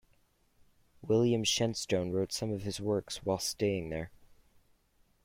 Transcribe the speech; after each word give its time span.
William 1.03 1.43
Shenstone 1.43 2.11
wrote 2.11 2.31
some 2.33 2.49
of 2.51 2.63
his 2.63 2.79
works 2.81 3.21
whilst 3.23 3.49
staying 3.49 3.89
there. 3.91 4.09